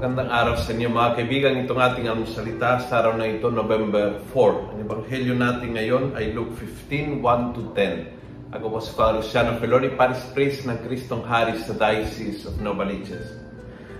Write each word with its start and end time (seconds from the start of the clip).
Magandang 0.00 0.32
araw 0.32 0.56
sa 0.56 0.72
inyo 0.72 0.88
mga 0.96 1.12
kaibigan. 1.12 1.60
Itong 1.60 1.76
ating 1.76 2.08
almusalita 2.08 2.80
sa 2.88 3.04
araw 3.04 3.20
na 3.20 3.28
ito, 3.28 3.52
November 3.52 4.16
4. 4.32 4.72
Ang 4.72 4.78
ebanghelyo 4.88 5.36
natin 5.36 5.76
ngayon 5.76 6.16
ay 6.16 6.32
Luke 6.32 6.56
15, 6.56 7.20
1 7.20 7.52
to 7.52 7.68
10. 7.76 8.56
Ako 8.56 8.64
po 8.72 8.80
si 8.80 8.96
Father 8.96 9.20
Luciano 9.20 9.60
Feloni, 9.60 9.92
Paris 9.92 10.24
Priest 10.32 10.64
ng 10.64 10.80
Kristong 10.88 11.20
Hari 11.20 11.60
sa 11.60 11.76
Diocese 11.76 12.48
of 12.48 12.56
Novaliches. 12.64 13.44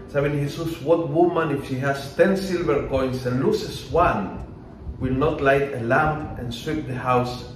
Sabi 0.08 0.32
ni 0.32 0.48
Jesus, 0.48 0.80
What 0.80 1.12
woman 1.12 1.52
if 1.52 1.68
she 1.68 1.76
has 1.84 2.00
10 2.16 2.32
silver 2.48 2.88
coins 2.88 3.28
and 3.28 3.44
loses 3.44 3.84
one, 3.92 4.40
will 5.04 5.12
not 5.12 5.44
light 5.44 5.68
a 5.76 5.84
lamp 5.84 6.40
and 6.40 6.48
sweep 6.48 6.88
the 6.88 6.96
house 6.96 7.52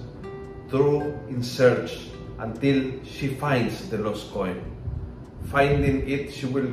through 0.69 1.17
in 1.33 1.41
search 1.41 2.13
until 2.37 2.93
she 3.09 3.33
finds 3.41 3.89
the 3.89 3.97
lost 3.97 4.29
coin? 4.29 4.61
Finding 5.49 6.05
it, 6.05 6.29
she 6.29 6.45
will 6.45 6.69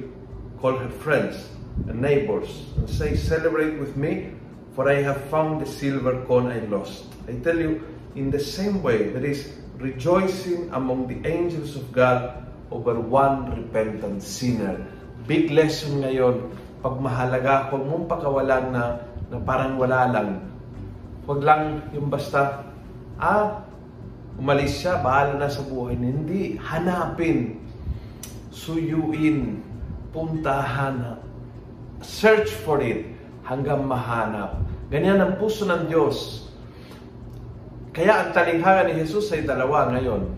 call 0.60 0.76
her 0.76 0.92
friends 1.00 1.48
and 1.88 2.00
neighbors 2.00 2.72
and 2.76 2.88
say, 2.88 3.16
Celebrate 3.16 3.78
with 3.78 3.96
me, 3.96 4.32
for 4.74 4.88
I 4.88 5.02
have 5.02 5.20
found 5.28 5.60
the 5.60 5.68
silver 5.68 6.24
coin 6.24 6.48
I 6.48 6.60
lost. 6.66 7.04
I 7.28 7.36
tell 7.44 7.58
you, 7.58 7.84
in 8.14 8.30
the 8.30 8.40
same 8.40 8.82
way, 8.82 9.10
there 9.10 9.24
is 9.24 9.52
rejoicing 9.78 10.70
among 10.72 11.08
the 11.08 11.18
angels 11.28 11.76
of 11.76 11.90
God 11.92 12.44
over 12.70 12.96
one 13.00 13.52
repentant 13.52 14.22
sinner. 14.22 14.80
Big 15.28 15.50
lesson 15.50 16.02
ngayon, 16.02 16.50
pag 16.82 16.98
mahalaga, 16.98 17.70
huwag 17.70 17.84
mong 17.86 18.06
pakawalan 18.10 18.64
na, 18.74 18.84
na 19.30 19.38
parang 19.38 19.78
wala 19.78 20.08
lang. 20.10 20.30
Huwag 21.28 21.40
lang 21.46 21.62
yung 21.94 22.10
basta, 22.10 22.66
ah, 23.22 23.62
umalis 24.34 24.82
siya, 24.82 24.98
bahala 24.98 25.38
na 25.38 25.48
sa 25.48 25.62
buhay 25.62 25.94
niya. 25.94 26.10
Hindi, 26.10 26.42
hanapin, 26.58 27.62
suyuin, 28.50 29.62
puntahan, 30.10 31.22
search 32.02 32.50
for 32.62 32.82
it 32.82 33.08
hanggang 33.46 33.86
mahanap. 33.86 34.58
Ganyan 34.92 35.22
ang 35.22 35.40
puso 35.40 35.64
ng 35.64 35.88
Diyos. 35.88 36.46
Kaya 37.96 38.26
ang 38.26 38.30
talinghaga 38.36 38.88
ni 38.88 39.00
Jesus 39.00 39.32
ay 39.32 39.46
dalawa 39.48 39.88
ngayon. 39.94 40.28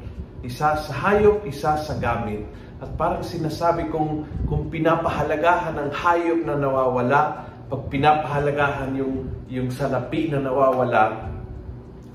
Isa 0.44 0.78
sa 0.78 0.92
hayop, 0.92 1.42
isa 1.48 1.74
sa 1.80 1.94
gamit. 1.98 2.44
At 2.78 2.92
parang 3.00 3.24
sinasabi 3.24 3.88
kong 3.88 4.28
kung 4.46 4.68
pinapahalagahan 4.68 5.78
ng 5.78 5.90
hayop 5.90 6.40
na 6.44 6.54
nawawala, 6.60 7.22
pag 7.70 7.82
pinapahalagahan 7.88 8.92
yung, 8.98 9.26
yung 9.48 9.72
salapi 9.72 10.28
na 10.28 10.44
nawawala, 10.44 11.32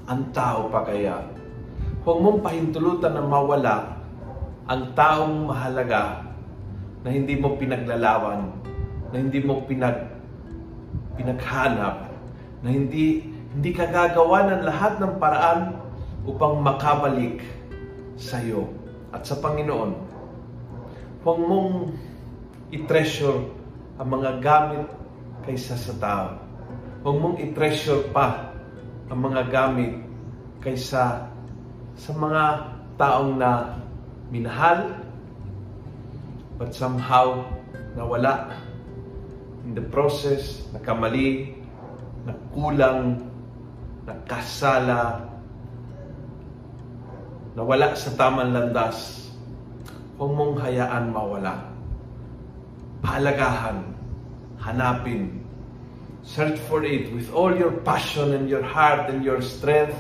ang 0.10 0.22
tao 0.34 0.70
pa 0.70 0.86
kaya. 0.86 1.22
Huwag 2.06 2.18
mong 2.22 2.40
pahintulutan 2.42 3.14
na 3.18 3.24
mawala 3.26 3.78
ang 4.70 4.94
taong 4.94 5.50
mahalaga 5.50 6.22
na 7.02 7.10
hindi 7.10 7.34
mo 7.34 7.58
pinaglalawan, 7.58 8.54
na 9.10 9.16
hindi 9.18 9.40
mo 9.42 9.66
pinag 9.66 10.18
pinaghanap, 11.20 12.08
na 12.64 12.70
hindi 12.72 13.26
hindi 13.50 13.72
ka 13.74 13.90
gagawa 13.90 14.46
ng 14.46 14.62
lahat 14.64 14.94
ng 15.02 15.14
paraan 15.18 15.62
upang 16.24 16.62
makabalik 16.62 17.42
sa 18.14 18.38
iyo 18.40 18.70
at 19.10 19.26
sa 19.26 19.42
Panginoon. 19.42 19.92
Huwag 21.26 21.40
mong 21.42 21.72
i-treasure 22.70 23.50
ang 23.98 24.10
mga 24.14 24.32
gamit 24.40 24.86
kaysa 25.44 25.76
sa 25.76 25.94
tao. 25.98 26.28
Huwag 27.02 27.18
mong 27.18 27.36
i-treasure 27.42 28.14
pa 28.14 28.54
ang 29.10 29.20
mga 29.26 29.50
gamit 29.50 29.98
kaysa 30.62 31.26
sa 31.98 32.12
mga 32.14 32.44
taong 32.96 33.42
na 33.42 33.82
minahal, 34.30 34.94
but 36.62 36.70
somehow 36.70 37.42
nawala 37.98 38.54
in 39.70 39.78
the 39.78 39.86
process, 39.94 40.66
nakamali, 40.74 41.54
nagkulang, 42.26 43.22
nagkasala, 44.10 45.22
nawala 47.54 47.94
sa 47.94 48.10
tamang 48.18 48.50
landas, 48.50 49.30
huwag 50.18 50.32
mong 50.34 50.58
hayaan 50.58 51.14
mawala. 51.14 51.70
Pahalagahan, 53.06 53.94
hanapin, 54.58 55.38
search 56.26 56.58
for 56.66 56.82
it 56.82 57.14
with 57.14 57.30
all 57.30 57.54
your 57.54 57.72
passion 57.86 58.34
and 58.34 58.50
your 58.50 58.66
heart 58.66 59.06
and 59.14 59.22
your 59.22 59.38
strength 59.38 59.96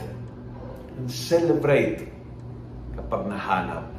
and 0.97 1.05
celebrate 1.05 2.09
kapag 2.97 3.21
nahanap. 3.29 3.98